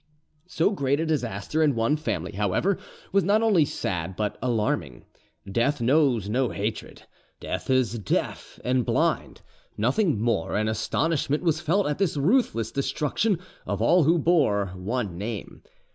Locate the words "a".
0.99-1.05